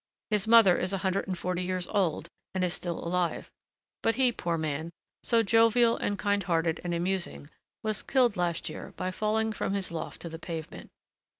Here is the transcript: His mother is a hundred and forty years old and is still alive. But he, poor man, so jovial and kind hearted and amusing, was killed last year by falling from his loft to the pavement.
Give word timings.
His 0.31 0.47
mother 0.47 0.79
is 0.79 0.93
a 0.93 0.97
hundred 1.05 1.27
and 1.27 1.37
forty 1.37 1.61
years 1.61 1.87
old 1.87 2.27
and 2.55 2.63
is 2.63 2.73
still 2.73 2.97
alive. 2.97 3.51
But 4.01 4.15
he, 4.15 4.31
poor 4.31 4.57
man, 4.57 4.89
so 5.21 5.43
jovial 5.43 5.95
and 5.95 6.17
kind 6.17 6.41
hearted 6.41 6.81
and 6.83 6.91
amusing, 6.91 7.51
was 7.83 8.01
killed 8.01 8.35
last 8.35 8.67
year 8.67 8.95
by 8.97 9.11
falling 9.11 9.51
from 9.51 9.73
his 9.73 9.91
loft 9.91 10.21
to 10.23 10.29
the 10.29 10.39
pavement. 10.39 10.89